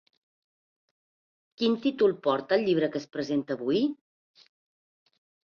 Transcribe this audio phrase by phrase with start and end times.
[1.63, 3.85] Quin títol porta el llibre que es presenta avui?